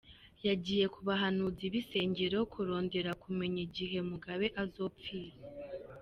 [0.47, 5.35] "Yagiye ku bahanuzi b'isengero kurondera kumenya igihe Mugabe azopfira.